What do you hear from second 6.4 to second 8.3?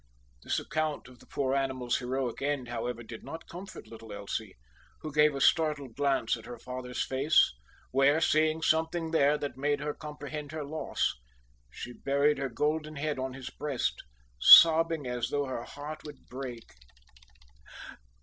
her father's face; where,